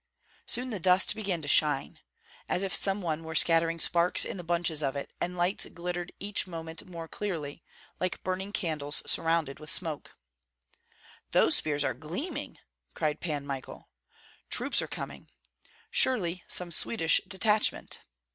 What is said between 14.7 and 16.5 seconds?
are coming." "Surely